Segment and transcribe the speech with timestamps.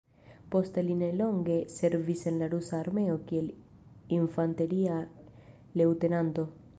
[0.53, 3.51] Poste li nelonge servis en la Rusa armeo kiel
[4.21, 4.97] infanteria
[5.83, 6.47] leŭtenanto.